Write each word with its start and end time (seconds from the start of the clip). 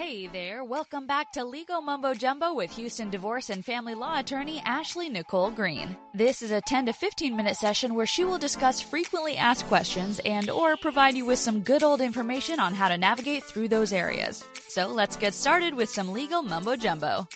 Hey 0.00 0.28
there, 0.28 0.64
welcome 0.64 1.06
back 1.06 1.30
to 1.32 1.44
Legal 1.44 1.82
Mumbo 1.82 2.14
Jumbo 2.14 2.54
with 2.54 2.74
Houston 2.74 3.10
divorce 3.10 3.50
and 3.50 3.62
family 3.62 3.94
law 3.94 4.18
attorney 4.18 4.62
Ashley 4.64 5.10
Nicole 5.10 5.50
Green. 5.50 5.94
This 6.14 6.40
is 6.40 6.52
a 6.52 6.62
10 6.62 6.86
to 6.86 6.94
15 6.94 7.36
minute 7.36 7.54
session 7.54 7.94
where 7.94 8.06
she 8.06 8.24
will 8.24 8.38
discuss 8.38 8.80
frequently 8.80 9.36
asked 9.36 9.66
questions 9.66 10.18
and 10.24 10.48
or 10.48 10.78
provide 10.78 11.16
you 11.16 11.26
with 11.26 11.38
some 11.38 11.60
good 11.60 11.82
old 11.82 12.00
information 12.00 12.58
on 12.58 12.72
how 12.72 12.88
to 12.88 12.96
navigate 12.96 13.44
through 13.44 13.68
those 13.68 13.92
areas. 13.92 14.42
So 14.68 14.86
let's 14.86 15.16
get 15.16 15.34
started 15.34 15.74
with 15.74 15.90
some 15.90 16.14
legal 16.14 16.40
mumbo 16.40 16.76
jumbo. 16.76 17.28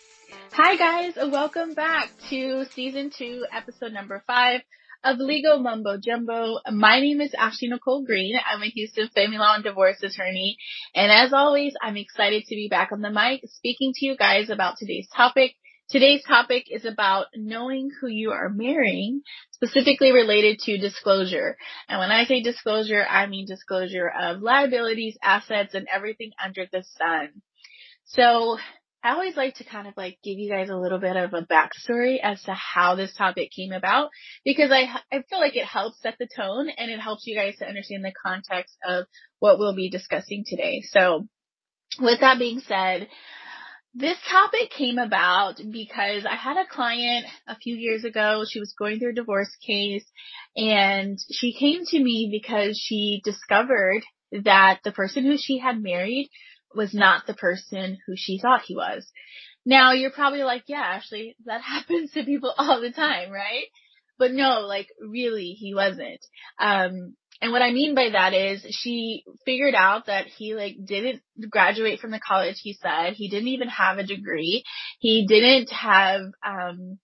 Hi 0.53 0.77
guys, 0.77 1.17
welcome 1.17 1.75
back 1.75 2.13
to 2.31 2.65
season 2.71 3.11
two, 3.11 3.45
episode 3.53 3.93
number 3.93 4.23
five 4.27 4.63
of 5.05 5.19
Legal 5.19 5.59
Mumbo 5.59 5.99
Jumbo. 5.99 6.61
My 6.73 6.99
name 6.99 7.21
is 7.21 7.35
Ashley 7.35 7.69
Nicole 7.69 8.05
Green. 8.05 8.37
I'm 8.51 8.63
a 8.63 8.67
Houston 8.67 9.09
family 9.09 9.37
law 9.37 9.55
and 9.55 9.63
divorce 9.63 10.03
attorney. 10.03 10.57
And 10.95 11.13
as 11.13 11.35
always, 11.35 11.75
I'm 11.83 11.99
excited 11.99 12.45
to 12.45 12.55
be 12.55 12.69
back 12.69 12.91
on 12.91 13.03
the 13.03 13.11
mic 13.11 13.43
speaking 13.45 13.93
to 13.95 14.07
you 14.07 14.17
guys 14.17 14.49
about 14.49 14.77
today's 14.79 15.07
topic. 15.15 15.53
Today's 15.91 16.23
topic 16.27 16.65
is 16.71 16.87
about 16.87 17.27
knowing 17.37 17.91
who 18.01 18.09
you 18.09 18.31
are 18.31 18.49
marrying, 18.49 19.21
specifically 19.53 20.11
related 20.11 20.61
to 20.61 20.79
disclosure. 20.79 21.59
And 21.87 21.99
when 21.99 22.11
I 22.11 22.25
say 22.25 22.43
disclosure, 22.43 23.05
I 23.07 23.27
mean 23.27 23.45
disclosure 23.47 24.09
of 24.09 24.41
liabilities, 24.41 25.19
assets, 25.23 25.75
and 25.75 25.87
everything 25.95 26.31
under 26.43 26.67
the 26.73 26.83
sun. 26.97 27.43
So 28.07 28.57
I 29.05 29.11
always 29.11 29.37
like 29.37 29.57
to 29.57 29.65
kind 29.65 29.87
of 29.87 29.93
like 29.99 30.19
give 30.25 30.39
you 30.39 30.51
guys 30.51 30.71
a 30.71 30.77
little 30.77 30.99
bit 30.99 31.15
of 31.15 31.35
a 31.35 31.43
backstory 31.43 32.17
as 32.23 32.43
to 32.45 32.55
how 32.55 32.95
this 32.95 33.13
topic 33.15 33.51
came 33.55 33.73
about 33.73 34.09
because 34.47 34.71
I, 34.71 34.89
I 35.13 35.23
feel 35.29 35.41
like 35.41 35.57
it 35.57 35.67
helps 35.67 36.01
set 36.01 36.15
the 36.19 36.27
tone 36.35 36.71
and 36.71 36.91
it 36.91 36.99
helps 36.99 37.27
you 37.27 37.37
guys 37.37 37.57
to 37.59 37.67
understand 37.67 38.03
the 38.03 38.15
context 38.25 38.75
of 38.83 39.05
what 39.41 39.59
we'll 39.59 39.77
be 39.77 39.91
discussing 39.91 40.45
today. 40.47 40.81
So 40.91 41.29
with 42.01 42.21
that 42.21 42.39
being 42.39 42.61
said, 42.61 43.09
this 43.93 44.17
topic 44.29 44.71
came 44.71 44.97
about 44.97 45.57
because 45.71 46.25
I 46.25 46.35
had 46.35 46.57
a 46.57 46.67
client 46.67 47.27
a 47.47 47.57
few 47.57 47.77
years 47.77 48.05
ago. 48.05 48.45
She 48.49 48.59
was 48.59 48.75
going 48.79 49.01
through 49.01 49.11
a 49.11 49.15
divorce 49.15 49.55
case 49.67 50.07
and 50.57 51.19
she 51.31 51.53
came 51.53 51.85
to 51.85 52.03
me 52.03 52.31
because 52.33 52.81
she 52.83 53.21
discovered 53.23 54.01
that 54.33 54.81
the 54.83 54.93
person 54.93 55.25
who 55.25 55.37
she 55.39 55.59
had 55.59 55.81
married 55.81 56.31
was 56.75 56.95
not 56.95 57.27
the 57.27 57.35
person 57.35 57.99
who 58.07 58.15
she 58.17 58.39
thought 58.39 58.63
he 58.67 58.77
was. 58.77 59.07
Now 59.67 59.93
you're 59.93 60.11
probably 60.11 60.43
like, 60.43 60.65
yeah, 60.67 60.83
Ashley, 60.83 61.37
that 61.47 61.61
happens 61.63 62.13
to 62.13 62.25
people 62.25 62.53
all 62.57 62.81
the 62.81 62.93
time, 62.93 63.31
right? 63.31 63.65
But 64.19 64.33
no, 64.33 64.61
like 64.61 64.89
really 65.01 65.57
he 65.59 65.75
wasn't. 65.75 66.25
Um, 66.61 67.17
and 67.41 67.53
what 67.53 67.63
I 67.63 67.73
mean 67.73 67.95
by 67.95 68.11
that 68.13 68.33
is 68.33 68.65
she 68.71 69.25
figured 69.45 69.75
out 69.75 70.07
that 70.07 70.27
he 70.27 70.55
like 70.55 70.77
didn't 70.85 71.21
graduate 71.51 71.99
from 72.01 72.13
the 72.13 72.21
college 72.21 72.57
he 72.63 72.75
said. 72.75 73.15
He 73.15 73.29
didn't 73.29 73.49
even 73.49 73.69
have 73.69 73.99
a 73.99 74.05
degree. 74.05 74.65
He 75.01 75.27
didn't 75.27 75.71
have, 75.71 76.21
um, 76.47 76.99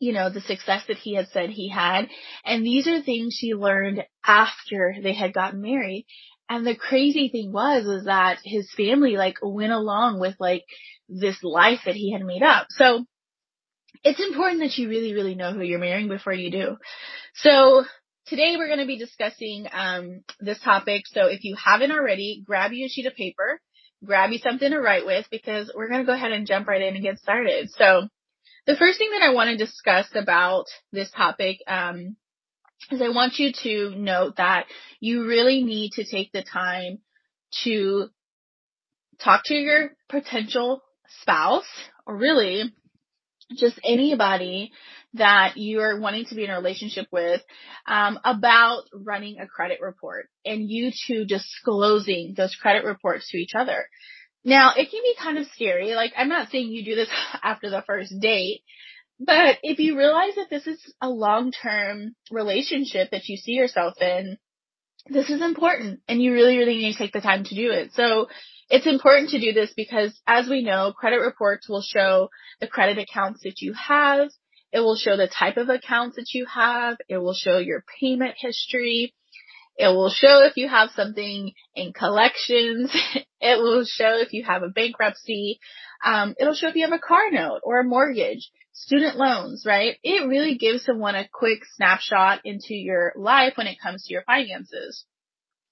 you 0.00 0.12
know, 0.12 0.30
the 0.30 0.40
success 0.40 0.84
that 0.88 0.96
he 0.96 1.14
had 1.14 1.28
said 1.28 1.50
he 1.50 1.68
had. 1.68 2.08
And 2.44 2.64
these 2.64 2.88
are 2.88 3.02
things 3.02 3.36
she 3.38 3.54
learned 3.54 4.04
after 4.24 4.94
they 5.02 5.12
had 5.12 5.34
gotten 5.34 5.60
married. 5.60 6.06
And 6.48 6.66
the 6.66 6.76
crazy 6.76 7.28
thing 7.28 7.52
was, 7.52 7.84
was 7.86 8.04
that 8.04 8.38
his 8.42 8.70
family 8.74 9.16
like 9.16 9.36
went 9.42 9.72
along 9.72 10.18
with 10.18 10.34
like 10.38 10.64
this 11.08 11.36
life 11.42 11.80
that 11.84 11.94
he 11.94 12.12
had 12.12 12.22
made 12.22 12.42
up. 12.42 12.66
So 12.70 13.04
it's 14.02 14.20
important 14.20 14.60
that 14.60 14.76
you 14.78 14.88
really, 14.88 15.12
really 15.12 15.34
know 15.34 15.52
who 15.52 15.62
you're 15.62 15.78
marrying 15.78 16.08
before 16.08 16.32
you 16.32 16.50
do. 16.50 16.76
So 17.34 17.84
today 18.26 18.56
we're 18.56 18.68
going 18.68 18.78
to 18.80 18.86
be 18.86 18.98
discussing, 18.98 19.66
um, 19.72 20.22
this 20.40 20.60
topic. 20.60 21.02
So 21.06 21.26
if 21.26 21.44
you 21.44 21.56
haven't 21.62 21.92
already, 21.92 22.42
grab 22.46 22.72
you 22.72 22.86
a 22.86 22.88
sheet 22.88 23.06
of 23.06 23.14
paper, 23.14 23.60
grab 24.04 24.30
you 24.30 24.38
something 24.38 24.70
to 24.70 24.78
write 24.78 25.04
with 25.04 25.26
because 25.30 25.70
we're 25.74 25.88
going 25.88 26.00
to 26.00 26.06
go 26.06 26.14
ahead 26.14 26.32
and 26.32 26.46
jump 26.46 26.68
right 26.68 26.80
in 26.80 26.94
and 26.94 27.02
get 27.02 27.18
started. 27.18 27.70
So 27.70 28.08
the 28.66 28.76
first 28.76 28.98
thing 28.98 29.10
that 29.12 29.22
I 29.22 29.32
want 29.32 29.50
to 29.50 29.56
discuss 29.56 30.06
about 30.14 30.66
this 30.92 31.10
topic, 31.10 31.58
um, 31.66 32.16
is 32.90 33.02
I 33.02 33.08
want 33.08 33.38
you 33.38 33.52
to 33.64 33.96
note 33.96 34.36
that 34.36 34.66
you 35.00 35.26
really 35.26 35.62
need 35.62 35.92
to 35.92 36.04
take 36.04 36.32
the 36.32 36.42
time 36.42 36.98
to 37.64 38.08
talk 39.20 39.42
to 39.46 39.54
your 39.54 39.90
potential 40.08 40.82
spouse 41.22 41.68
or 42.06 42.16
really 42.16 42.72
just 43.56 43.80
anybody 43.82 44.72
that 45.14 45.52
you're 45.56 45.98
wanting 46.00 46.26
to 46.26 46.34
be 46.34 46.44
in 46.44 46.50
a 46.50 46.54
relationship 46.54 47.06
with 47.10 47.40
um, 47.86 48.18
about 48.24 48.84
running 48.92 49.38
a 49.38 49.46
credit 49.46 49.78
report 49.80 50.28
and 50.44 50.68
you 50.68 50.92
two 51.06 51.24
disclosing 51.24 52.34
those 52.36 52.54
credit 52.54 52.84
reports 52.84 53.28
to 53.30 53.38
each 53.38 53.54
other. 53.54 53.88
Now, 54.44 54.72
it 54.76 54.90
can 54.90 55.02
be 55.02 55.14
kind 55.20 55.38
of 55.38 55.46
scary. 55.54 55.94
Like, 55.94 56.12
I'm 56.16 56.28
not 56.28 56.50
saying 56.50 56.68
you 56.68 56.84
do 56.84 56.94
this 56.94 57.08
after 57.42 57.70
the 57.70 57.82
first 57.86 58.14
date, 58.20 58.62
but 59.20 59.58
if 59.62 59.78
you 59.78 59.98
realize 59.98 60.34
that 60.36 60.50
this 60.50 60.66
is 60.66 60.80
a 61.00 61.08
long-term 61.08 62.14
relationship 62.30 63.10
that 63.10 63.28
you 63.28 63.36
see 63.36 63.52
yourself 63.52 63.94
in, 64.00 64.38
this 65.10 65.30
is 65.30 65.42
important 65.42 66.00
and 66.08 66.22
you 66.22 66.32
really, 66.32 66.58
really 66.58 66.76
need 66.76 66.92
to 66.92 66.98
take 66.98 67.12
the 67.12 67.20
time 67.20 67.44
to 67.44 67.54
do 67.54 67.70
it. 67.70 67.92
So 67.94 68.28
it's 68.68 68.86
important 68.86 69.30
to 69.30 69.40
do 69.40 69.52
this 69.52 69.72
because 69.74 70.18
as 70.26 70.48
we 70.48 70.62
know, 70.62 70.92
credit 70.92 71.18
reports 71.18 71.68
will 71.68 71.82
show 71.82 72.28
the 72.60 72.68
credit 72.68 72.98
accounts 72.98 73.40
that 73.42 73.60
you 73.60 73.72
have. 73.72 74.28
It 74.72 74.80
will 74.80 74.96
show 74.96 75.16
the 75.16 75.28
type 75.28 75.56
of 75.56 75.70
accounts 75.70 76.16
that 76.16 76.34
you 76.34 76.46
have. 76.46 76.98
It 77.08 77.18
will 77.18 77.34
show 77.34 77.58
your 77.58 77.84
payment 78.00 78.34
history. 78.38 79.14
It 79.78 79.88
will 79.88 80.10
show 80.10 80.44
if 80.44 80.56
you 80.56 80.68
have 80.68 80.90
something 80.90 81.52
in 81.74 81.92
collections. 81.92 82.94
it 83.40 83.58
will 83.58 83.84
show 83.84 84.18
if 84.18 84.32
you 84.32 84.44
have 84.44 84.62
a 84.62 84.68
bankruptcy. 84.68 85.58
Um, 86.04 86.34
it'll 86.38 86.54
show 86.54 86.68
if 86.68 86.76
you 86.76 86.84
have 86.84 86.92
a 86.92 86.98
car 86.98 87.30
note 87.30 87.60
or 87.62 87.80
a 87.80 87.84
mortgage 87.84 88.50
student 88.80 89.16
loans, 89.16 89.64
right? 89.66 89.96
It 90.02 90.28
really 90.28 90.56
gives 90.56 90.84
someone 90.84 91.14
a 91.14 91.28
quick 91.32 91.60
snapshot 91.74 92.40
into 92.44 92.74
your 92.74 93.12
life 93.16 93.54
when 93.56 93.66
it 93.66 93.80
comes 93.82 94.04
to 94.04 94.12
your 94.12 94.22
finances. 94.22 95.04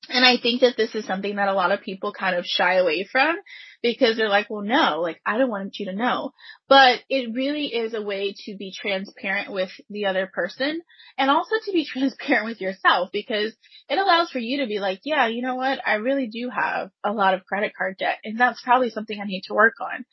And 0.08 0.24
I 0.24 0.36
think 0.40 0.60
that 0.60 0.76
this 0.76 0.94
is 0.94 1.04
something 1.04 1.36
that 1.36 1.48
a 1.48 1.54
lot 1.54 1.72
of 1.72 1.80
people 1.80 2.12
kind 2.12 2.36
of 2.36 2.44
shy 2.44 2.74
away 2.74 3.08
from 3.10 3.36
because 3.82 4.16
they're 4.16 4.28
like, 4.28 4.48
well, 4.48 4.62
no, 4.62 5.00
like 5.00 5.20
I 5.26 5.36
don't 5.36 5.50
want 5.50 5.78
you 5.78 5.86
to 5.86 5.96
know. 5.96 6.32
But 6.68 7.00
it 7.08 7.34
really 7.34 7.66
is 7.66 7.92
a 7.92 8.02
way 8.02 8.34
to 8.44 8.56
be 8.56 8.72
transparent 8.72 9.52
with 9.52 9.70
the 9.90 10.06
other 10.06 10.30
person 10.32 10.80
and 11.18 11.30
also 11.30 11.56
to 11.64 11.72
be 11.72 11.84
transparent 11.92 12.46
with 12.46 12.60
yourself 12.60 13.10
because 13.12 13.52
it 13.88 13.98
allows 13.98 14.30
for 14.30 14.38
you 14.38 14.60
to 14.60 14.68
be 14.68 14.78
like, 14.78 15.00
yeah, 15.04 15.26
you 15.26 15.42
know 15.42 15.56
what? 15.56 15.80
I 15.84 15.94
really 15.94 16.28
do 16.28 16.50
have 16.50 16.90
a 17.02 17.12
lot 17.12 17.34
of 17.34 17.44
credit 17.44 17.72
card 17.76 17.96
debt 17.98 18.18
and 18.22 18.38
that's 18.38 18.62
probably 18.62 18.90
something 18.90 19.20
I 19.20 19.26
need 19.26 19.42
to 19.46 19.54
work 19.54 19.74
on. 19.80 20.04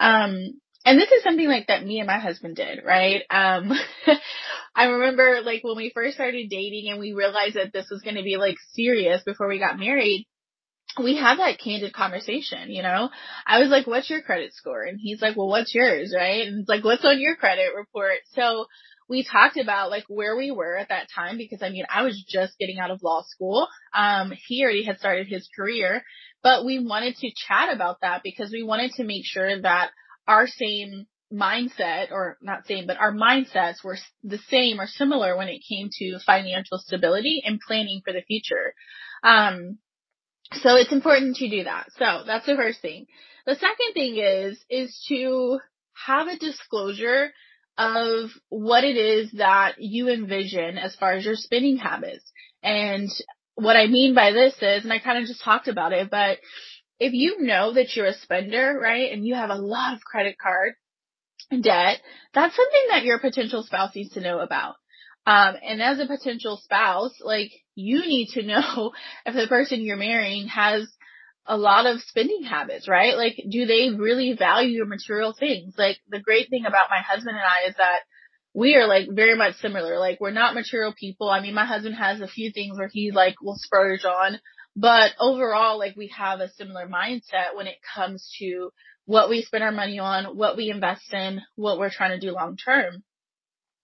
Um, 0.00 0.60
and 0.84 0.98
this 0.98 1.10
is 1.10 1.22
something 1.22 1.48
like 1.48 1.68
that 1.68 1.84
me 1.84 1.98
and 1.98 2.06
my 2.06 2.18
husband 2.18 2.56
did, 2.56 2.80
right? 2.84 3.22
Um, 3.30 3.72
I 4.74 4.86
remember 4.86 5.40
like 5.42 5.62
when 5.62 5.76
we 5.76 5.92
first 5.94 6.14
started 6.14 6.50
dating 6.50 6.90
and 6.90 7.00
we 7.00 7.12
realized 7.12 7.56
that 7.56 7.72
this 7.72 7.86
was 7.90 8.02
going 8.02 8.16
to 8.16 8.22
be 8.22 8.36
like 8.36 8.56
serious 8.72 9.22
before 9.22 9.48
we 9.48 9.58
got 9.58 9.78
married, 9.78 10.26
we 11.02 11.16
had 11.16 11.38
that 11.38 11.58
candid 11.58 11.92
conversation, 11.92 12.70
you 12.70 12.82
know? 12.82 13.10
I 13.46 13.60
was 13.60 13.68
like, 13.68 13.86
what's 13.86 14.10
your 14.10 14.22
credit 14.22 14.52
score? 14.54 14.82
And 14.82 14.98
he's 15.00 15.22
like, 15.22 15.36
well, 15.36 15.48
what's 15.48 15.74
yours? 15.74 16.14
Right? 16.16 16.46
And 16.46 16.60
it's 16.60 16.68
like, 16.68 16.84
what's 16.84 17.04
on 17.04 17.20
your 17.20 17.36
credit 17.36 17.70
report? 17.76 18.18
So 18.34 18.66
we 19.08 19.24
talked 19.24 19.56
about 19.56 19.90
like 19.90 20.04
where 20.08 20.36
we 20.36 20.50
were 20.50 20.76
at 20.76 20.88
that 20.88 21.08
time 21.14 21.36
because 21.36 21.62
I 21.62 21.70
mean, 21.70 21.84
I 21.92 22.02
was 22.02 22.22
just 22.28 22.58
getting 22.58 22.78
out 22.78 22.90
of 22.90 23.02
law 23.02 23.22
school. 23.26 23.68
Um, 23.94 24.32
he 24.46 24.62
already 24.62 24.84
had 24.84 24.98
started 24.98 25.26
his 25.26 25.48
career, 25.54 26.02
but 26.42 26.64
we 26.64 26.78
wanted 26.78 27.16
to 27.16 27.30
chat 27.34 27.72
about 27.72 28.00
that 28.02 28.22
because 28.22 28.50
we 28.52 28.62
wanted 28.62 28.92
to 28.92 29.04
make 29.04 29.24
sure 29.24 29.60
that 29.62 29.90
our 30.26 30.46
same 30.46 31.06
mindset 31.32 32.12
or 32.12 32.38
not 32.40 32.66
same, 32.66 32.86
but 32.86 32.98
our 32.98 33.12
mindsets 33.12 33.82
were 33.82 33.98
the 34.22 34.38
same 34.48 34.80
or 34.80 34.86
similar 34.86 35.36
when 35.36 35.48
it 35.48 35.62
came 35.68 35.88
to 35.92 36.18
financial 36.24 36.78
stability 36.78 37.42
and 37.44 37.60
planning 37.60 38.00
for 38.04 38.12
the 38.12 38.22
future. 38.22 38.74
Um, 39.22 39.78
so 40.52 40.76
it's 40.76 40.92
important 40.92 41.36
to 41.36 41.48
do 41.48 41.64
that. 41.64 41.88
So 41.98 42.22
that's 42.26 42.46
the 42.46 42.56
first 42.56 42.80
thing. 42.80 43.06
The 43.46 43.54
second 43.54 43.94
thing 43.94 44.16
is, 44.16 44.62
is 44.70 45.04
to 45.08 45.58
have 46.06 46.28
a 46.28 46.38
disclosure 46.38 47.32
of 47.76 48.30
what 48.48 48.84
it 48.84 48.96
is 48.96 49.32
that 49.32 49.74
you 49.78 50.08
envision 50.08 50.78
as 50.78 50.94
far 50.94 51.12
as 51.12 51.24
your 51.24 51.34
spending 51.34 51.76
habits. 51.76 52.24
And 52.62 53.10
what 53.56 53.76
I 53.76 53.86
mean 53.86 54.14
by 54.14 54.32
this 54.32 54.54
is, 54.54 54.84
and 54.84 54.92
I 54.92 54.98
kind 54.98 55.18
of 55.18 55.26
just 55.26 55.42
talked 55.42 55.68
about 55.68 55.92
it, 55.92 56.10
but 56.10 56.38
if 56.98 57.12
you 57.12 57.40
know 57.40 57.74
that 57.74 57.94
you're 57.94 58.06
a 58.06 58.14
spender, 58.14 58.78
right, 58.80 59.12
and 59.12 59.26
you 59.26 59.34
have 59.34 59.50
a 59.50 59.56
lot 59.56 59.94
of 59.94 60.00
credit 60.04 60.36
card 60.40 60.74
debt, 61.50 62.00
that's 62.32 62.56
something 62.56 62.86
that 62.90 63.04
your 63.04 63.18
potential 63.18 63.62
spouse 63.62 63.94
needs 63.94 64.14
to 64.14 64.20
know 64.20 64.38
about. 64.38 64.74
Um, 65.26 65.54
and 65.66 65.82
as 65.82 65.98
a 65.98 66.06
potential 66.06 66.60
spouse, 66.62 67.14
like 67.20 67.50
you 67.74 68.00
need 68.00 68.28
to 68.34 68.42
know 68.46 68.92
if 69.26 69.34
the 69.34 69.46
person 69.48 69.80
you're 69.80 69.96
marrying 69.96 70.48
has 70.48 70.86
a 71.46 71.56
lot 71.56 71.86
of 71.86 72.00
spending 72.00 72.42
habits, 72.42 72.88
right? 72.88 73.16
Like, 73.16 73.36
do 73.50 73.66
they 73.66 73.90
really 73.90 74.34
value 74.34 74.70
your 74.70 74.86
material 74.86 75.34
things? 75.38 75.74
Like, 75.76 75.98
the 76.08 76.20
great 76.20 76.48
thing 76.48 76.64
about 76.66 76.88
my 76.88 77.02
husband 77.02 77.36
and 77.36 77.44
I 77.44 77.68
is 77.68 77.74
that 77.76 78.00
we 78.54 78.76
are 78.76 78.86
like 78.86 79.08
very 79.10 79.36
much 79.36 79.56
similar. 79.56 79.98
Like, 79.98 80.20
we're 80.20 80.30
not 80.30 80.54
material 80.54 80.94
people. 80.98 81.28
I 81.28 81.40
mean, 81.40 81.54
my 81.54 81.66
husband 81.66 81.96
has 81.96 82.20
a 82.20 82.28
few 82.28 82.50
things 82.50 82.78
where 82.78 82.88
he 82.90 83.10
like 83.10 83.34
will 83.42 83.58
splurge 83.58 84.04
on, 84.04 84.38
But 84.76 85.12
overall, 85.20 85.78
like 85.78 85.96
we 85.96 86.08
have 86.08 86.40
a 86.40 86.50
similar 86.52 86.88
mindset 86.88 87.54
when 87.54 87.66
it 87.66 87.76
comes 87.94 88.28
to 88.38 88.72
what 89.06 89.28
we 89.28 89.42
spend 89.42 89.62
our 89.62 89.72
money 89.72 89.98
on, 89.98 90.36
what 90.36 90.56
we 90.56 90.70
invest 90.70 91.12
in, 91.12 91.40
what 91.56 91.78
we're 91.78 91.90
trying 91.90 92.18
to 92.18 92.26
do 92.26 92.32
long 92.32 92.56
term. 92.56 93.02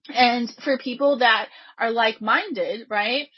And 0.09 0.51
for 0.65 0.79
people 0.79 1.19
that 1.19 1.49
are 1.79 1.91
like 1.91 2.21
minded, 2.21 2.87
right? 2.89 3.29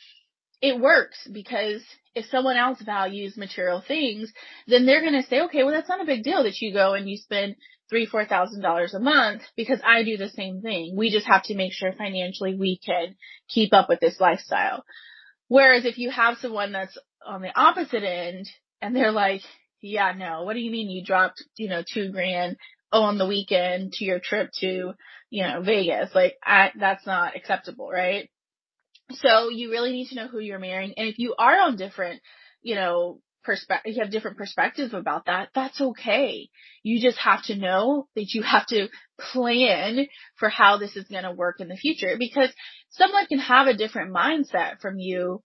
It 0.60 0.80
works 0.80 1.26
because 1.30 1.82
if 2.14 2.26
someone 2.26 2.56
else 2.56 2.80
values 2.80 3.36
material 3.36 3.82
things, 3.86 4.32
then 4.68 4.86
they're 4.86 5.00
going 5.00 5.20
to 5.20 5.28
say, 5.28 5.40
okay, 5.42 5.64
well, 5.64 5.72
that's 5.72 5.88
not 5.88 6.00
a 6.00 6.06
big 6.06 6.22
deal 6.22 6.44
that 6.44 6.60
you 6.60 6.72
go 6.72 6.94
and 6.94 7.10
you 7.10 7.16
spend 7.16 7.56
three, 7.90 8.06
four 8.06 8.24
thousand 8.24 8.62
dollars 8.62 8.94
a 8.94 9.00
month 9.00 9.42
because 9.56 9.80
I 9.84 10.04
do 10.04 10.16
the 10.16 10.28
same 10.28 10.62
thing. 10.62 10.94
We 10.96 11.10
just 11.10 11.26
have 11.26 11.42
to 11.44 11.56
make 11.56 11.72
sure 11.72 11.92
financially 11.92 12.54
we 12.54 12.78
can 12.78 13.16
keep 13.48 13.74
up 13.74 13.88
with 13.88 14.00
this 14.00 14.20
lifestyle. 14.20 14.84
Whereas 15.48 15.84
if 15.84 15.98
you 15.98 16.10
have 16.10 16.38
someone 16.38 16.72
that's 16.72 16.96
on 17.26 17.42
the 17.42 17.58
opposite 17.58 18.04
end 18.04 18.46
and 18.80 18.94
they're 18.94 19.12
like, 19.12 19.42
yeah, 19.80 20.12
no, 20.16 20.44
what 20.44 20.54
do 20.54 20.60
you 20.60 20.70
mean 20.70 20.90
you 20.90 21.04
dropped, 21.04 21.42
you 21.56 21.68
know, 21.68 21.82
two 21.82 22.12
grand 22.12 22.56
on 22.92 23.18
the 23.18 23.26
weekend 23.26 23.92
to 23.94 24.04
your 24.04 24.20
trip 24.20 24.50
to, 24.60 24.92
you 25.30 25.42
know, 25.42 25.62
Vegas? 25.62 26.14
Like, 26.14 26.34
I, 26.44 26.70
that's 26.78 27.06
not 27.06 27.36
acceptable, 27.36 27.88
right? 27.90 28.30
So 29.10 29.48
you 29.50 29.70
really 29.70 29.92
need 29.92 30.08
to 30.08 30.14
know 30.14 30.28
who 30.28 30.38
you're 30.38 30.58
marrying. 30.58 30.94
And 30.96 31.08
if 31.08 31.18
you 31.18 31.34
are 31.38 31.60
on 31.60 31.76
different, 31.76 32.20
you 32.62 32.74
know, 32.74 33.20
perspective, 33.44 33.94
you 33.94 34.02
have 34.02 34.12
different 34.12 34.38
perspectives 34.38 34.94
about 34.94 35.26
that, 35.26 35.48
that's 35.54 35.80
okay. 35.80 36.48
You 36.82 37.00
just 37.00 37.18
have 37.18 37.42
to 37.44 37.56
know 37.56 38.06
that 38.14 38.32
you 38.32 38.42
have 38.42 38.66
to 38.66 38.88
plan 39.18 40.06
for 40.36 40.48
how 40.48 40.78
this 40.78 40.96
is 40.96 41.08
going 41.08 41.24
to 41.24 41.32
work 41.32 41.60
in 41.60 41.68
the 41.68 41.76
future 41.76 42.16
because 42.18 42.50
someone 42.90 43.26
can 43.26 43.40
have 43.40 43.66
a 43.66 43.76
different 43.76 44.14
mindset 44.14 44.80
from 44.80 44.98
you 44.98 45.42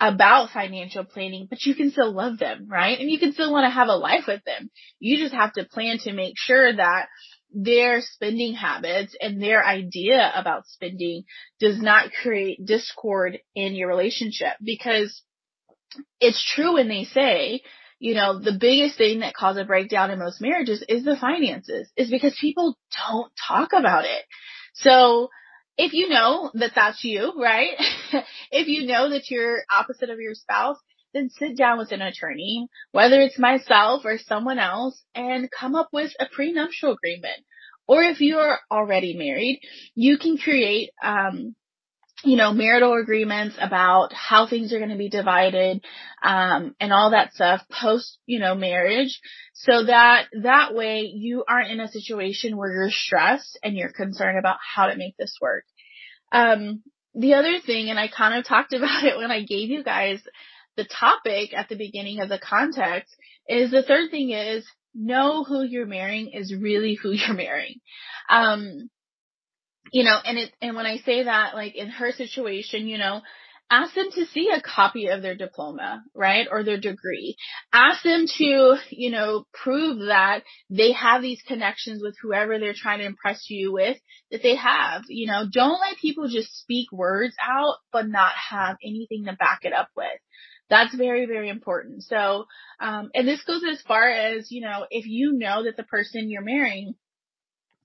about 0.00 0.50
financial 0.50 1.04
planning, 1.04 1.46
but 1.50 1.64
you 1.64 1.74
can 1.74 1.90
still 1.90 2.12
love 2.12 2.38
them, 2.38 2.66
right? 2.68 2.98
And 2.98 3.10
you 3.10 3.18
can 3.18 3.32
still 3.32 3.52
want 3.52 3.64
to 3.64 3.74
have 3.74 3.88
a 3.88 3.96
life 3.96 4.24
with 4.28 4.44
them. 4.44 4.70
You 5.00 5.18
just 5.18 5.34
have 5.34 5.52
to 5.54 5.64
plan 5.64 5.98
to 6.00 6.12
make 6.12 6.34
sure 6.36 6.74
that 6.74 7.08
their 7.52 8.00
spending 8.02 8.54
habits 8.54 9.16
and 9.20 9.42
their 9.42 9.64
idea 9.64 10.30
about 10.34 10.66
spending 10.66 11.24
does 11.58 11.80
not 11.80 12.12
create 12.12 12.64
discord 12.64 13.38
in 13.54 13.74
your 13.74 13.88
relationship 13.88 14.52
because 14.62 15.22
it's 16.20 16.44
true 16.54 16.74
when 16.74 16.88
they 16.88 17.04
say, 17.04 17.62
you 17.98 18.14
know, 18.14 18.38
the 18.38 18.56
biggest 18.58 18.96
thing 18.98 19.20
that 19.20 19.34
causes 19.34 19.62
a 19.62 19.64
breakdown 19.64 20.10
in 20.10 20.18
most 20.18 20.40
marriages 20.40 20.84
is 20.88 21.04
the 21.04 21.16
finances, 21.16 21.90
is 21.96 22.10
because 22.10 22.36
people 22.40 22.76
don't 23.08 23.32
talk 23.48 23.70
about 23.72 24.04
it. 24.04 24.24
So 24.74 25.30
if 25.78 25.92
you 25.92 26.08
know 26.08 26.50
that 26.54 26.72
that's 26.74 27.02
you, 27.04 27.32
right? 27.40 27.70
if 28.50 28.66
you 28.66 28.86
know 28.86 29.10
that 29.10 29.30
you're 29.30 29.62
opposite 29.72 30.10
of 30.10 30.18
your 30.18 30.34
spouse, 30.34 30.76
then 31.14 31.30
sit 31.30 31.56
down 31.56 31.78
with 31.78 31.92
an 31.92 32.02
attorney, 32.02 32.66
whether 32.92 33.20
it's 33.20 33.38
myself 33.38 34.04
or 34.04 34.18
someone 34.18 34.58
else, 34.58 35.00
and 35.14 35.48
come 35.50 35.74
up 35.74 35.88
with 35.92 36.12
a 36.20 36.26
prenuptial 36.26 36.92
agreement. 36.92 37.44
Or 37.86 38.02
if 38.02 38.20
you're 38.20 38.58
already 38.70 39.16
married, 39.16 39.60
you 39.94 40.18
can 40.18 40.36
create 40.36 40.90
um, 41.02 41.54
you 42.24 42.36
know, 42.36 42.52
marital 42.52 42.94
agreements 43.00 43.56
about 43.60 44.12
how 44.12 44.48
things 44.48 44.72
are 44.72 44.78
going 44.78 44.90
to 44.90 44.96
be 44.96 45.08
divided, 45.08 45.84
um, 46.22 46.74
and 46.80 46.92
all 46.92 47.12
that 47.12 47.32
stuff 47.32 47.62
post, 47.70 48.18
you 48.26 48.40
know, 48.40 48.54
marriage 48.54 49.20
so 49.60 49.84
that 49.86 50.26
that 50.42 50.72
way 50.72 51.10
you 51.12 51.44
aren't 51.48 51.72
in 51.72 51.80
a 51.80 51.88
situation 51.88 52.56
where 52.56 52.72
you're 52.72 52.90
stressed 52.90 53.58
and 53.64 53.76
you're 53.76 53.92
concerned 53.92 54.38
about 54.38 54.58
how 54.62 54.86
to 54.86 54.96
make 54.96 55.16
this 55.16 55.36
work. 55.40 55.64
Um, 56.30 56.84
the 57.14 57.34
other 57.34 57.58
thing, 57.58 57.90
and 57.90 57.98
I 57.98 58.06
kind 58.06 58.38
of 58.38 58.44
talked 58.48 58.72
about 58.72 59.02
it 59.02 59.16
when 59.16 59.32
I 59.32 59.42
gave 59.42 59.70
you 59.70 59.82
guys 59.82 60.20
the 60.76 60.84
topic 60.84 61.52
at 61.54 61.68
the 61.68 61.76
beginning 61.76 62.20
of 62.20 62.28
the 62.28 62.38
context, 62.38 63.12
is 63.48 63.72
the 63.72 63.82
third 63.82 64.12
thing 64.12 64.30
is 64.30 64.64
know 64.94 65.42
who 65.42 65.64
you're 65.64 65.86
marrying 65.86 66.30
is 66.32 66.54
really 66.54 66.94
who 66.94 67.10
you're 67.10 67.34
marrying. 67.34 67.80
Um, 68.30 68.90
you 69.92 70.04
know, 70.04 70.16
and 70.24 70.38
it, 70.38 70.52
and 70.60 70.76
when 70.76 70.86
I 70.86 70.98
say 70.98 71.24
that, 71.24 71.54
like 71.54 71.74
in 71.76 71.88
her 71.88 72.12
situation, 72.12 72.86
you 72.86 72.98
know, 72.98 73.22
ask 73.70 73.94
them 73.94 74.10
to 74.12 74.26
see 74.26 74.50
a 74.50 74.62
copy 74.62 75.08
of 75.08 75.22
their 75.22 75.34
diploma, 75.34 76.02
right? 76.14 76.46
Or 76.50 76.62
their 76.62 76.80
degree. 76.80 77.36
Ask 77.72 78.02
them 78.02 78.26
to, 78.38 78.76
you 78.90 79.10
know, 79.10 79.46
prove 79.52 80.06
that 80.06 80.42
they 80.70 80.92
have 80.92 81.22
these 81.22 81.42
connections 81.46 82.02
with 82.02 82.14
whoever 82.22 82.58
they're 82.58 82.74
trying 82.74 83.00
to 83.00 83.06
impress 83.06 83.46
you 83.48 83.72
with 83.72 83.98
that 84.30 84.42
they 84.42 84.56
have. 84.56 85.02
You 85.08 85.26
know, 85.26 85.44
don't 85.50 85.80
let 85.80 85.98
people 86.00 86.28
just 86.28 86.58
speak 86.58 86.90
words 86.92 87.34
out, 87.42 87.76
but 87.92 88.08
not 88.08 88.32
have 88.50 88.76
anything 88.82 89.24
to 89.26 89.34
back 89.34 89.60
it 89.62 89.72
up 89.72 89.88
with. 89.96 90.06
That's 90.70 90.94
very, 90.94 91.26
very 91.26 91.48
important. 91.48 92.02
So, 92.04 92.44
um, 92.78 93.10
and 93.14 93.26
this 93.26 93.42
goes 93.44 93.62
as 93.70 93.80
far 93.82 94.08
as, 94.08 94.50
you 94.50 94.60
know, 94.60 94.86
if 94.90 95.06
you 95.06 95.32
know 95.32 95.64
that 95.64 95.76
the 95.76 95.82
person 95.82 96.30
you're 96.30 96.42
marrying 96.42 96.94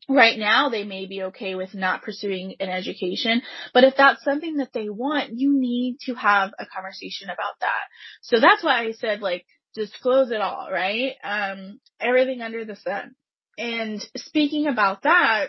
right 0.09 0.37
now 0.37 0.69
they 0.69 0.83
may 0.83 1.05
be 1.05 1.23
okay 1.23 1.55
with 1.55 1.73
not 1.73 2.03
pursuing 2.03 2.55
an 2.59 2.69
education, 2.69 3.41
but 3.73 3.83
if 3.83 3.95
that's 3.95 4.23
something 4.23 4.57
that 4.57 4.73
they 4.73 4.89
want, 4.89 5.31
you 5.33 5.53
need 5.57 5.97
to 6.05 6.13
have 6.15 6.51
a 6.59 6.65
conversation 6.65 7.29
about 7.29 7.59
that. 7.61 7.83
So 8.21 8.39
that's 8.39 8.63
why 8.63 8.83
I 8.85 8.91
said 8.91 9.21
like 9.21 9.45
disclose 9.73 10.31
it 10.31 10.41
all, 10.41 10.69
right? 10.71 11.13
Um, 11.23 11.79
everything 11.99 12.41
under 12.41 12.65
the 12.65 12.75
sun. 12.75 13.15
And 13.57 14.01
speaking 14.15 14.67
about 14.67 15.03
that, 15.03 15.47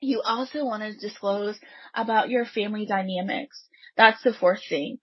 you 0.00 0.22
also 0.24 0.64
want 0.64 0.82
to 0.82 0.96
disclose 0.96 1.58
about 1.94 2.30
your 2.30 2.46
family 2.46 2.86
dynamics. 2.86 3.62
That's 3.96 4.22
the 4.22 4.32
fourth 4.32 4.62
thing. 4.68 4.98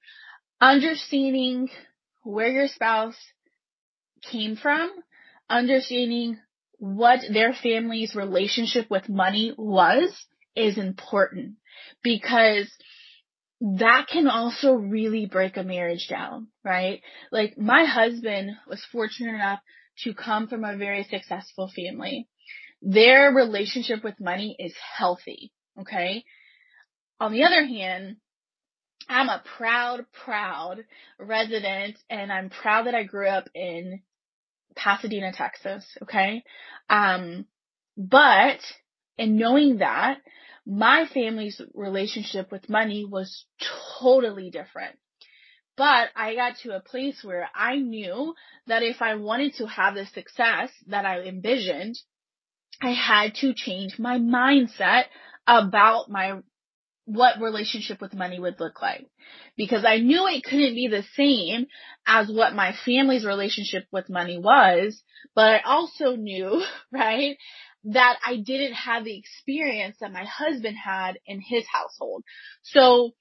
Understanding 0.60 1.70
where 2.24 2.50
your 2.50 2.68
spouse 2.68 3.18
came 4.32 4.56
from, 4.56 4.92
understanding 5.50 6.40
what 6.78 7.22
their 7.32 7.54
family's 7.54 8.16
relationship 8.16 8.90
with 8.90 9.10
money 9.10 9.54
was 9.58 10.12
is 10.56 10.78
important 10.78 11.56
because 12.04 12.70
that 13.60 14.08
can 14.12 14.28
also 14.28 14.74
really 14.74 15.26
break 15.26 15.58
a 15.58 15.64
marriage 15.64 16.08
down, 16.10 16.48
right? 16.64 17.02
Like 17.32 17.58
my 17.58 17.86
husband 17.86 18.52
was 18.68 18.86
fortunate 18.92 19.34
enough 19.34 19.60
to 20.04 20.14
come 20.14 20.48
from 20.48 20.64
a 20.64 20.78
very 20.78 21.08
successful 21.10 21.72
family. 21.76 22.28
Their 22.82 23.32
relationship 23.32 24.04
with 24.04 24.20
money 24.20 24.56
is 24.60 24.74
healthy, 24.98 25.52
okay? 25.80 26.24
On 27.20 27.32
the 27.32 27.44
other 27.44 27.66
hand, 27.66 28.18
I'm 29.10 29.30
a 29.30 29.42
proud, 29.58 30.06
proud 30.24 30.86
resident 31.18 31.98
and 32.10 32.32
I'm 32.32 32.50
proud 32.50 32.86
that 32.86 32.94
I 32.94 33.04
grew 33.04 33.28
up 33.28 33.50
in 33.56 34.02
Pasadena, 34.78 35.32
Texas. 35.34 35.86
Okay. 36.04 36.44
Um, 36.90 37.46
but 37.98 38.60
in 39.18 39.38
knowing 39.38 39.78
that 39.78 40.20
my 40.66 41.06
family's 41.14 41.60
relationship 41.74 42.52
with 42.52 42.70
money 42.70 43.06
was 43.06 43.46
totally 44.00 44.50
different. 44.50 44.98
But 45.76 46.10
I 46.16 46.34
got 46.36 46.58
to 46.64 46.76
a 46.76 46.80
place 46.80 47.24
where 47.24 47.48
I 47.56 47.76
knew 47.78 48.34
that 48.66 48.84
if 48.84 49.02
I 49.02 49.16
wanted 49.16 49.56
to 49.56 49.68
have 49.68 49.96
the 49.96 50.06
success 50.08 50.72
that 50.88 51.06
I 51.06 51.22
envisioned, 51.22 51.96
I 52.82 52.92
had 52.92 53.36
to 53.36 53.54
change 53.56 54.00
my 54.00 54.18
mindset 54.18 55.06
about 55.48 56.10
my 56.10 56.40
what 57.08 57.40
relationship 57.40 58.02
with 58.02 58.14
money 58.14 58.38
would 58.38 58.60
look 58.60 58.82
like. 58.82 59.08
Because 59.56 59.86
I 59.86 59.98
knew 59.98 60.28
it 60.28 60.44
couldn't 60.44 60.76
be 60.76 60.90
the 60.90 61.06
same 61.16 61.68
as 62.06 62.28
what 62.30 62.54
my 62.54 62.76
family's 62.86 63.26
relationship 63.26 63.86
with 63.92 64.10
money 64.10 64.38
was, 64.38 65.02
but 65.34 65.46
I 65.46 65.62
also 65.66 66.16
knew, 66.16 66.62
right, 66.92 67.38
that 67.86 68.18
I 68.26 68.36
didn't 68.36 68.74
have 68.74 69.06
the 69.06 69.18
experience 69.18 69.96
that 70.02 70.12
my 70.12 70.26
husband 70.26 70.76
had 70.76 71.14
in 71.26 71.40
his 71.40 71.64
household. 71.72 72.24
So 72.64 73.14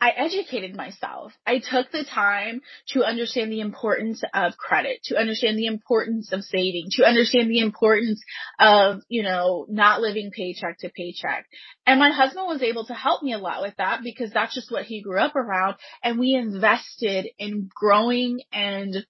I 0.00 0.10
educated 0.10 0.76
myself. 0.76 1.32
I 1.46 1.58
took 1.58 1.90
the 1.90 2.04
time 2.04 2.60
to 2.88 3.02
understand 3.02 3.50
the 3.50 3.60
importance 3.60 4.22
of 4.34 4.56
credit, 4.58 5.00
to 5.04 5.16
understand 5.16 5.58
the 5.58 5.66
importance 5.66 6.32
of 6.32 6.44
saving, 6.44 6.88
to 6.92 7.04
understand 7.04 7.50
the 7.50 7.60
importance 7.60 8.22
of, 8.60 9.00
you 9.08 9.22
know, 9.22 9.64
not 9.70 10.02
living 10.02 10.30
paycheck 10.30 10.78
to 10.80 10.90
paycheck. 10.90 11.46
And 11.86 11.98
my 11.98 12.10
husband 12.10 12.46
was 12.46 12.62
able 12.62 12.84
to 12.86 12.94
help 12.94 13.22
me 13.22 13.32
a 13.32 13.38
lot 13.38 13.62
with 13.62 13.74
that 13.78 14.00
because 14.02 14.30
that's 14.32 14.54
just 14.54 14.70
what 14.70 14.84
he 14.84 15.00
grew 15.00 15.18
up 15.18 15.34
around 15.34 15.76
and 16.02 16.18
we 16.18 16.34
invested 16.34 17.28
in 17.38 17.70
growing 17.74 18.40
and 18.52 19.06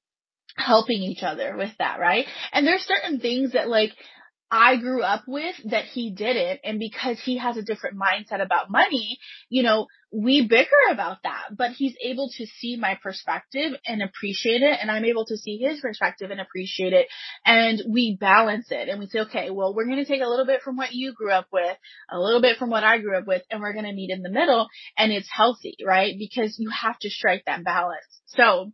helping 0.56 1.02
each 1.02 1.22
other 1.22 1.56
with 1.56 1.72
that, 1.78 1.98
right? 1.98 2.26
And 2.52 2.66
there's 2.66 2.82
certain 2.82 3.20
things 3.20 3.52
that 3.52 3.68
like 3.68 3.90
I 4.50 4.76
grew 4.76 5.02
up 5.02 5.24
with 5.26 5.56
that 5.64 5.84
he 5.84 6.10
didn't. 6.10 6.60
And 6.62 6.78
because 6.78 7.18
he 7.20 7.38
has 7.38 7.56
a 7.56 7.62
different 7.62 7.98
mindset 7.98 8.40
about 8.40 8.70
money, 8.70 9.18
you 9.48 9.62
know, 9.64 9.88
we 10.12 10.46
bicker 10.46 10.70
about 10.92 11.18
that, 11.24 11.56
but 11.56 11.72
he's 11.72 11.96
able 12.02 12.30
to 12.36 12.46
see 12.46 12.76
my 12.76 12.96
perspective 13.02 13.72
and 13.84 14.02
appreciate 14.02 14.62
it. 14.62 14.78
And 14.80 14.90
I'm 14.90 15.04
able 15.04 15.26
to 15.26 15.36
see 15.36 15.58
his 15.58 15.80
perspective 15.80 16.30
and 16.30 16.40
appreciate 16.40 16.92
it. 16.92 17.08
And 17.44 17.82
we 17.88 18.16
balance 18.18 18.68
it 18.70 18.88
and 18.88 19.00
we 19.00 19.08
say, 19.08 19.20
okay, 19.20 19.50
well, 19.50 19.74
we're 19.74 19.86
going 19.86 20.04
to 20.04 20.04
take 20.04 20.22
a 20.22 20.28
little 20.28 20.46
bit 20.46 20.62
from 20.62 20.76
what 20.76 20.92
you 20.92 21.12
grew 21.12 21.32
up 21.32 21.48
with, 21.52 21.76
a 22.10 22.18
little 22.18 22.40
bit 22.40 22.56
from 22.56 22.70
what 22.70 22.84
I 22.84 22.98
grew 22.98 23.18
up 23.18 23.26
with, 23.26 23.42
and 23.50 23.60
we're 23.60 23.72
going 23.72 23.84
to 23.84 23.92
meet 23.92 24.10
in 24.10 24.22
the 24.22 24.30
middle 24.30 24.68
and 24.96 25.12
it's 25.12 25.28
healthy, 25.30 25.76
right? 25.84 26.14
Because 26.16 26.56
you 26.58 26.70
have 26.70 26.98
to 27.00 27.10
strike 27.10 27.42
that 27.46 27.64
balance. 27.64 28.04
So 28.26 28.72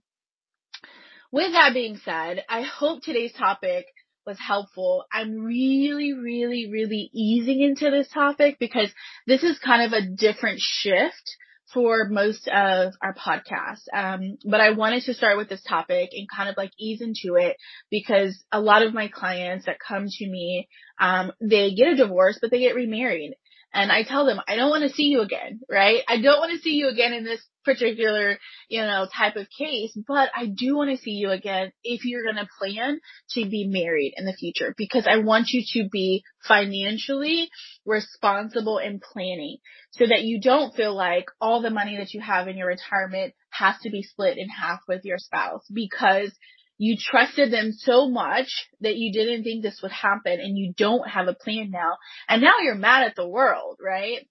with 1.32 1.52
that 1.52 1.72
being 1.72 1.96
said, 2.04 2.44
I 2.46 2.60
hope 2.60 3.02
today's 3.02 3.32
topic 3.32 3.86
was 4.26 4.38
helpful. 4.38 5.04
I'm 5.12 5.38
really, 5.40 6.12
really, 6.12 6.70
really 6.70 7.10
easing 7.12 7.62
into 7.62 7.90
this 7.90 8.08
topic 8.08 8.58
because 8.58 8.90
this 9.26 9.42
is 9.42 9.58
kind 9.58 9.82
of 9.82 9.92
a 9.92 10.06
different 10.06 10.60
shift 10.60 11.36
for 11.72 12.08
most 12.08 12.48
of 12.48 12.92
our 13.02 13.14
podcasts. 13.14 13.86
Um, 13.92 14.36
but 14.44 14.60
I 14.60 14.72
wanted 14.72 15.04
to 15.04 15.14
start 15.14 15.38
with 15.38 15.48
this 15.48 15.62
topic 15.62 16.10
and 16.12 16.28
kind 16.28 16.48
of 16.48 16.56
like 16.56 16.70
ease 16.78 17.00
into 17.00 17.36
it 17.36 17.56
because 17.90 18.44
a 18.52 18.60
lot 18.60 18.82
of 18.82 18.92
my 18.92 19.08
clients 19.08 19.66
that 19.66 19.78
come 19.80 20.06
to 20.06 20.28
me, 20.28 20.68
um, 21.00 21.32
they 21.40 21.74
get 21.74 21.88
a 21.88 21.96
divorce, 21.96 22.38
but 22.40 22.50
they 22.50 22.60
get 22.60 22.74
remarried 22.74 23.34
and 23.74 23.90
I 23.90 24.02
tell 24.02 24.26
them, 24.26 24.40
I 24.46 24.56
don't 24.56 24.70
want 24.70 24.82
to 24.82 24.94
see 24.94 25.04
you 25.04 25.22
again, 25.22 25.60
right? 25.68 26.02
I 26.06 26.20
don't 26.20 26.38
want 26.38 26.52
to 26.52 26.62
see 26.62 26.74
you 26.74 26.88
again 26.88 27.14
in 27.14 27.24
this 27.24 27.40
particular, 27.64 28.38
you 28.69 28.83
know, 28.83 29.07
type 29.16 29.37
of 29.37 29.47
case, 29.57 29.97
but 30.07 30.31
I 30.35 30.47
do 30.47 30.76
want 30.76 30.90
to 30.90 31.02
see 31.02 31.12
you 31.12 31.31
again 31.31 31.73
if 31.83 32.04
you're 32.04 32.25
going 32.25 32.37
to 32.37 32.49
plan 32.59 33.00
to 33.31 33.49
be 33.49 33.66
married 33.66 34.14
in 34.16 34.25
the 34.25 34.33
future 34.33 34.75
because 34.76 35.07
I 35.07 35.19
want 35.19 35.49
you 35.50 35.62
to 35.75 35.88
be 35.88 36.25
financially 36.47 37.50
responsible 37.85 38.78
and 38.78 39.00
planning 39.00 39.59
so 39.92 40.07
that 40.07 40.25
you 40.25 40.40
don't 40.40 40.75
feel 40.75 40.95
like 40.95 41.26
all 41.40 41.62
the 41.62 41.71
money 41.71 41.97
that 41.99 42.14
you 42.14 42.21
have 42.21 42.49
in 42.49 42.57
your 42.57 42.69
retirement 42.69 43.35
has 43.50 43.76
to 43.83 43.90
be 43.90 44.02
split 44.02 44.38
in 44.38 44.49
half 44.49 44.81
with 44.88 45.04
your 45.04 45.19
spouse 45.19 45.64
because 45.73 46.33
you 46.78 46.97
trusted 46.99 47.52
them 47.52 47.73
so 47.73 48.09
much 48.09 48.69
that 48.81 48.97
you 48.97 49.12
didn't 49.12 49.45
think 49.45 49.62
this 49.62 49.81
would 49.83 49.92
happen 49.92 50.40
and 50.40 50.59
you 50.59 50.73
don't 50.76 51.09
have 51.09 51.28
a 51.28 51.35
plan 51.35 51.71
now. 51.71 51.97
And 52.28 52.42
now 52.42 52.54
you're 52.61 52.75
mad 52.75 53.04
at 53.04 53.14
the 53.14 53.28
world, 53.28 53.78
right? 53.81 54.26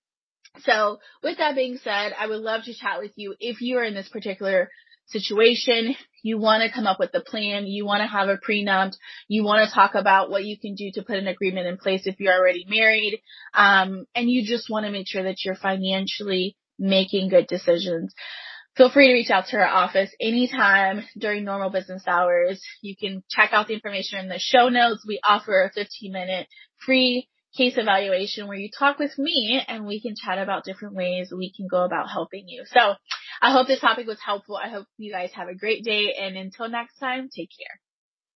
So 0.59 0.99
with 1.23 1.37
that 1.37 1.55
being 1.55 1.77
said, 1.77 2.13
I 2.17 2.27
would 2.27 2.41
love 2.41 2.63
to 2.65 2.73
chat 2.73 2.99
with 2.99 3.11
you 3.15 3.35
if 3.39 3.61
you 3.61 3.77
are 3.77 3.83
in 3.83 3.93
this 3.93 4.09
particular 4.09 4.69
situation, 5.07 5.95
you 6.23 6.37
want 6.37 6.63
to 6.63 6.73
come 6.73 6.87
up 6.87 6.99
with 6.99 7.11
a 7.13 7.21
plan, 7.21 7.65
you 7.65 7.85
want 7.85 8.01
to 8.01 8.07
have 8.07 8.29
a 8.29 8.37
prenup, 8.37 8.93
you 9.27 9.43
want 9.43 9.67
to 9.67 9.73
talk 9.73 9.95
about 9.95 10.29
what 10.29 10.45
you 10.45 10.57
can 10.57 10.75
do 10.75 10.91
to 10.93 11.03
put 11.03 11.17
an 11.17 11.27
agreement 11.27 11.67
in 11.67 11.77
place 11.77 12.03
if 12.05 12.19
you're 12.19 12.37
already 12.37 12.65
married, 12.67 13.21
um, 13.53 14.05
and 14.15 14.29
you 14.29 14.45
just 14.45 14.69
want 14.69 14.85
to 14.85 14.91
make 14.91 15.07
sure 15.07 15.23
that 15.23 15.43
you're 15.43 15.55
financially 15.55 16.55
making 16.79 17.29
good 17.29 17.47
decisions. 17.47 18.13
Feel 18.77 18.89
free 18.89 19.07
to 19.07 19.13
reach 19.13 19.29
out 19.29 19.47
to 19.47 19.57
our 19.57 19.67
office 19.67 20.09
anytime 20.21 21.03
during 21.17 21.43
normal 21.43 21.69
business 21.69 22.03
hours. 22.07 22.61
You 22.81 22.95
can 22.95 23.21
check 23.29 23.49
out 23.51 23.67
the 23.67 23.73
information 23.73 24.19
in 24.19 24.29
the 24.29 24.39
show 24.39 24.69
notes. 24.69 25.03
We 25.05 25.19
offer 25.23 25.63
a 25.63 25.71
15 25.73 26.11
minute 26.11 26.47
free 26.85 27.27
case 27.55 27.77
evaluation 27.77 28.47
where 28.47 28.57
you 28.57 28.69
talk 28.77 28.99
with 28.99 29.17
me 29.17 29.61
and 29.67 29.85
we 29.85 30.01
can 30.01 30.15
chat 30.15 30.37
about 30.37 30.63
different 30.63 30.95
ways 30.95 31.33
we 31.35 31.51
can 31.53 31.67
go 31.67 31.83
about 31.83 32.09
helping 32.09 32.47
you. 32.47 32.63
So 32.65 32.95
I 33.41 33.51
hope 33.51 33.67
this 33.67 33.79
topic 33.79 34.07
was 34.07 34.19
helpful. 34.23 34.57
I 34.57 34.69
hope 34.69 34.87
you 34.97 35.11
guys 35.11 35.31
have 35.33 35.47
a 35.47 35.55
great 35.55 35.83
day 35.83 36.13
and 36.19 36.37
until 36.37 36.69
next 36.69 36.97
time, 36.97 37.29
take 37.35 37.49
care. 37.57 37.79